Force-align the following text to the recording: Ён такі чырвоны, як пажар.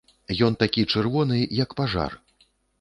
Ён 0.47 0.55
такі 0.63 0.85
чырвоны, 0.95 1.37
як 1.63 1.79
пажар. 1.83 2.21